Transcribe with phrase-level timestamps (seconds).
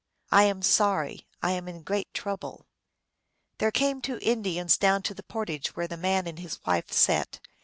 [0.31, 2.65] I am sorry, I am hi great trouble.
[3.59, 7.39] There came two Indians down to the portage where the man and his wife sat.